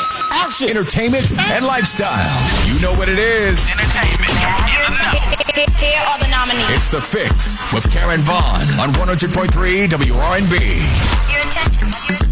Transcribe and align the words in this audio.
Action! 0.00 0.30
Action! 0.30 0.68
Entertainment 0.70 1.32
and 1.38 1.64
lifestyle. 1.66 2.30
You 2.66 2.80
know 2.80 2.92
what 2.92 3.08
it 3.08 3.18
is. 3.18 3.70
Entertainment. 3.78 4.30
Here 5.78 6.00
are 6.00 6.18
the 6.18 6.28
nominees. 6.28 6.70
It's 6.70 6.88
The 6.88 7.00
Fix 7.02 7.72
with 7.72 7.92
Karen 7.92 8.22
Vaughn 8.22 8.62
on 8.80 8.92
100.3 8.94 9.88
WRNB. 9.88 11.32
Your 11.32 11.42
attention. 11.46 12.31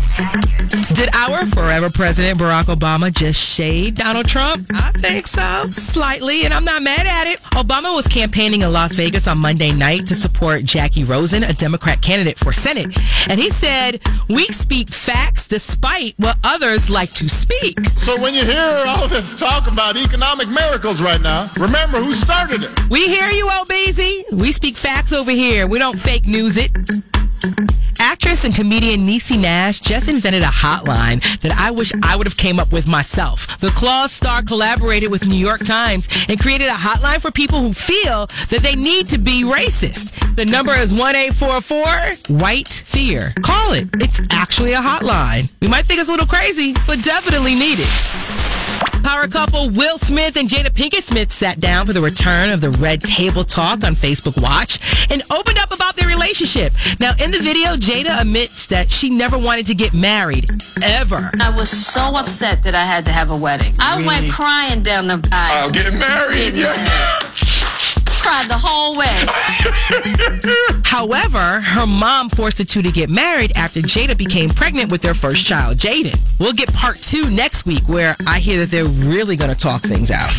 Our 1.20 1.44
forever 1.48 1.90
president 1.90 2.38
Barack 2.38 2.74
Obama 2.74 3.12
just 3.12 3.38
shade 3.38 3.96
Donald 3.96 4.26
Trump? 4.26 4.66
I 4.72 4.90
think 4.92 5.26
so, 5.26 5.66
slightly, 5.70 6.46
and 6.46 6.54
I'm 6.54 6.64
not 6.64 6.82
mad 6.82 7.06
at 7.06 7.26
it. 7.26 7.40
Obama 7.52 7.94
was 7.94 8.08
campaigning 8.08 8.62
in 8.62 8.72
Las 8.72 8.94
Vegas 8.94 9.28
on 9.28 9.36
Monday 9.36 9.70
night 9.70 10.06
to 10.06 10.14
support 10.14 10.64
Jacky 10.64 11.04
Rosen, 11.04 11.42
a 11.42 11.52
Democrat 11.52 12.00
candidate 12.00 12.38
for 12.38 12.54
Senate. 12.54 12.96
And 13.28 13.38
he 13.38 13.50
said, 13.50 14.00
We 14.30 14.46
speak 14.46 14.88
facts 14.88 15.46
despite 15.46 16.14
what 16.16 16.38
others 16.42 16.88
like 16.88 17.12
to 17.12 17.28
speak. 17.28 17.78
So 17.98 18.18
when 18.22 18.32
you 18.32 18.46
hear 18.46 18.82
all 18.86 19.06
this 19.06 19.34
talk 19.34 19.70
about 19.70 19.98
economic 19.98 20.48
miracles 20.48 21.02
right 21.02 21.20
now, 21.20 21.50
remember 21.58 21.98
who 21.98 22.14
started 22.14 22.64
it. 22.64 22.88
We 22.88 23.06
hear 23.06 23.28
you, 23.28 23.46
OBZ. 23.46 24.32
We 24.32 24.52
speak 24.52 24.78
facts 24.78 25.12
over 25.12 25.30
here. 25.30 25.66
We 25.66 25.78
don't 25.78 25.98
fake 25.98 26.26
news 26.26 26.56
it. 26.56 26.70
Actress 28.40 28.58
and 28.58 28.68
comedian 28.68 29.06
Niecy 29.06 29.38
Nash 29.38 29.80
just 29.80 30.08
invented 30.08 30.42
a 30.42 30.46
hotline 30.46 31.20
that 31.40 31.52
I 31.58 31.70
wish 31.70 31.92
I 32.02 32.16
would 32.16 32.26
have 32.26 32.38
came 32.38 32.58
up 32.58 32.72
with 32.72 32.88
myself. 32.88 33.58
The 33.58 33.68
Claws 33.68 34.12
star 34.12 34.42
collaborated 34.42 35.10
with 35.10 35.28
New 35.28 35.36
York 35.36 35.62
Times 35.62 36.08
and 36.26 36.40
created 36.40 36.68
a 36.68 36.70
hotline 36.72 37.20
for 37.20 37.30
people 37.30 37.60
who 37.60 37.74
feel 37.74 38.28
that 38.48 38.60
they 38.62 38.76
need 38.76 39.10
to 39.10 39.18
be 39.18 39.42
racist. 39.42 40.36
The 40.36 40.46
number 40.46 40.72
is 40.72 40.94
1844 40.94 42.38
White 42.38 42.72
Fear. 42.72 43.34
Call 43.42 43.74
it. 43.74 43.90
It's 43.96 44.22
actually 44.32 44.72
a 44.72 44.80
hotline. 44.80 45.50
We 45.60 45.68
might 45.68 45.84
think 45.84 46.00
it's 46.00 46.08
a 46.08 46.12
little 46.12 46.26
crazy, 46.26 46.72
but 46.86 47.02
definitely 47.02 47.54
needed. 47.54 47.88
Power 49.02 49.28
couple 49.28 49.70
Will 49.70 49.98
Smith 49.98 50.36
and 50.36 50.48
Jada 50.48 50.68
Pinkett 50.68 51.02
Smith 51.02 51.32
sat 51.32 51.58
down 51.58 51.86
for 51.86 51.92
the 51.92 52.00
return 52.00 52.50
of 52.50 52.60
the 52.60 52.70
Red 52.70 53.02
Table 53.02 53.44
Talk 53.44 53.82
on 53.84 53.94
Facebook 53.94 54.40
Watch 54.40 54.78
and 55.10 55.22
opened 55.30 55.58
up 55.58 55.74
about 55.74 55.96
their 55.96 56.09
relationship. 56.30 56.72
Now, 57.00 57.12
in 57.22 57.30
the 57.30 57.38
video, 57.38 57.74
Jada 57.76 58.20
admits 58.20 58.66
that 58.66 58.90
she 58.90 59.10
never 59.10 59.38
wanted 59.38 59.66
to 59.66 59.74
get 59.74 59.92
married, 59.92 60.48
ever. 60.84 61.30
I 61.40 61.52
was 61.56 61.68
so 61.68 62.00
upset 62.16 62.62
that 62.62 62.74
I 62.74 62.84
had 62.84 63.04
to 63.06 63.12
have 63.12 63.30
a 63.30 63.36
wedding. 63.36 63.74
I 63.78 64.04
went 64.06 64.32
crying 64.32 64.82
down 64.82 65.06
the 65.06 65.28
aisle. 65.32 65.50
Oh, 65.52 65.64
I'll 65.64 65.70
get 65.70 65.92
married. 65.92 66.54
Getting 66.54 66.84
married. 66.84 67.26
Cried 68.22 68.48
the 68.48 68.58
whole 68.58 68.96
way. 68.96 69.08
However, 70.84 71.62
her 71.62 71.86
mom 71.86 72.28
forced 72.28 72.58
the 72.58 72.64
two 72.64 72.82
to 72.82 72.92
get 72.92 73.08
married 73.08 73.52
after 73.56 73.80
Jada 73.80 74.16
became 74.16 74.50
pregnant 74.50 74.90
with 74.90 75.00
their 75.00 75.14
first 75.14 75.46
child, 75.46 75.78
Jaden. 75.78 76.18
We'll 76.38 76.52
get 76.52 76.72
part 76.74 76.98
two 76.98 77.30
next 77.30 77.64
week, 77.64 77.82
where 77.88 78.16
I 78.26 78.38
hear 78.38 78.58
that 78.58 78.70
they're 78.70 78.84
really 78.84 79.36
going 79.36 79.50
to 79.50 79.56
talk 79.56 79.82
things 79.82 80.10
out. 80.10 80.30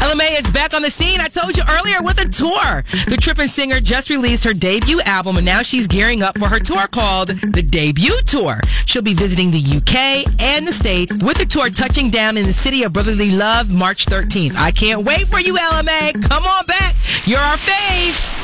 Ella 0.00 0.14
Mai 0.14 0.36
is 0.38 0.50
back 0.50 0.74
on 0.74 0.82
the 0.82 0.90
scene. 0.90 1.20
I 1.20 1.28
told 1.28 1.56
you 1.56 1.62
earlier 1.68 2.02
with 2.02 2.20
a 2.22 2.28
tour. 2.28 2.84
The 3.08 3.16
Trippin' 3.20 3.48
singer 3.48 3.80
just 3.80 4.10
released 4.10 4.44
her 4.44 4.52
debut 4.52 5.00
album, 5.02 5.36
and 5.36 5.46
now 5.46 5.62
she's 5.62 5.86
gearing 5.86 6.22
up 6.22 6.38
for 6.38 6.48
her 6.48 6.58
tour 6.58 6.86
called 6.86 7.28
the 7.28 7.62
Debut 7.62 8.20
Tour. 8.24 8.60
She'll 8.84 9.02
be 9.02 9.14
visiting 9.14 9.50
the 9.50 9.60
UK 9.60 10.42
and 10.42 10.66
the 10.66 10.72
States 10.72 11.12
with 11.14 11.38
the 11.38 11.46
tour 11.46 11.70
touching 11.70 12.10
down 12.10 12.36
in 12.36 12.44
the 12.44 12.52
city 12.52 12.82
of 12.82 12.92
brotherly 12.92 13.30
love 13.30 13.72
March 13.72 14.06
13th. 14.06 14.54
I 14.56 14.70
can't 14.70 15.04
wait 15.04 15.26
for 15.26 15.40
you, 15.40 15.56
Ella 15.58 15.82
Mai. 15.82 16.12
Come 16.22 16.44
on 16.44 16.66
back. 16.66 16.94
You're 17.24 17.40
our 17.40 17.56
faves. 17.56 18.35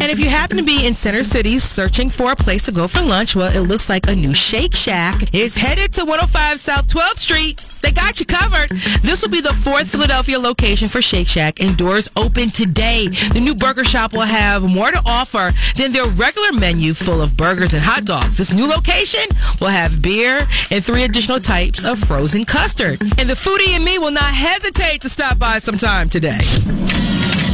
And 0.00 0.10
if 0.10 0.20
you 0.20 0.28
happen 0.28 0.56
to 0.58 0.62
be 0.62 0.86
in 0.86 0.94
Center 0.94 1.22
City 1.22 1.58
searching 1.58 2.10
for 2.10 2.32
a 2.32 2.36
place 2.36 2.66
to 2.66 2.72
go 2.72 2.86
for 2.86 3.00
lunch, 3.00 3.34
well, 3.34 3.54
it 3.54 3.66
looks 3.66 3.88
like 3.88 4.08
a 4.08 4.14
new 4.14 4.34
Shake 4.34 4.74
Shack 4.74 5.34
is 5.34 5.56
headed 5.56 5.92
to 5.94 6.02
105 6.02 6.60
South 6.60 6.86
12th 6.86 7.16
Street. 7.18 7.64
They 7.82 7.92
got 7.92 8.20
you 8.20 8.26
covered. 8.26 8.70
This 9.02 9.22
will 9.22 9.30
be 9.30 9.40
the 9.40 9.52
fourth 9.52 9.88
Philadelphia 9.88 10.38
location 10.38 10.88
for 10.88 11.00
Shake 11.00 11.28
Shack, 11.28 11.60
and 11.60 11.76
doors 11.76 12.10
open 12.16 12.50
today. 12.50 13.08
The 13.32 13.40
new 13.40 13.54
burger 13.54 13.84
shop 13.84 14.12
will 14.12 14.22
have 14.22 14.62
more 14.62 14.90
to 14.90 15.00
offer 15.06 15.50
than 15.76 15.92
their 15.92 16.06
regular 16.06 16.52
menu 16.52 16.94
full 16.94 17.22
of 17.22 17.36
burgers 17.36 17.74
and 17.74 17.82
hot 17.82 18.04
dogs. 18.04 18.38
This 18.38 18.52
new 18.52 18.66
location 18.68 19.24
will 19.60 19.68
have 19.68 20.02
beer 20.02 20.46
and 20.70 20.84
three 20.84 21.04
additional 21.04 21.40
types 21.40 21.84
of 21.88 21.98
frozen 21.98 22.44
custard. 22.44 23.00
And 23.00 23.28
the 23.28 23.34
foodie 23.34 23.76
in 23.76 23.84
me 23.84 23.98
will 23.98 24.10
not 24.12 24.32
hesitate 24.34 25.02
to 25.02 25.08
stop 25.08 25.38
by 25.38 25.58
sometime 25.58 26.08
today. 26.08 26.38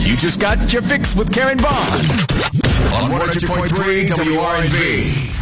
You 0.02 0.16
just 0.16 0.40
got 0.40 0.72
your 0.72 0.82
fix 0.82 1.14
with 1.14 1.32
Karen 1.32 1.58
Vaughn 1.58 1.72
on 2.92 3.10
102.3 3.10 4.08
WRNB. 4.08 5.41